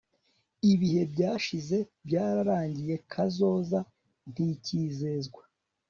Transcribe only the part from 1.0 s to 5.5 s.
byashize byararangiye. kazoza ntikizezwa